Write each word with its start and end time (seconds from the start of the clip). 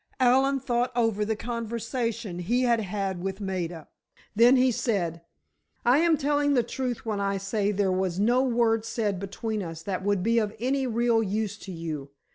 Allen 0.19 0.59
thought 0.59 0.91
over 0.95 1.23
the 1.23 1.35
conversation 1.35 2.39
he 2.39 2.63
had 2.63 2.79
had 2.79 3.21
with 3.21 3.39
Maida. 3.39 3.87
Then 4.35 4.55
he 4.55 4.71
said: 4.71 5.21
"I 5.85 5.99
am 5.99 6.17
telling 6.17 6.55
the 6.55 6.63
truth 6.63 7.05
when 7.05 7.19
I 7.21 7.37
say 7.37 7.71
there 7.71 7.91
was 7.91 8.19
no 8.19 8.41
word 8.41 8.83
said 8.83 9.19
between 9.19 9.61
us 9.61 9.83
that 9.83 10.03
would 10.03 10.23
be 10.23 10.39
of 10.39 10.55
any 10.59 10.87
real 10.87 11.21
use 11.21 11.55
to 11.59 11.71
you. 11.71 12.09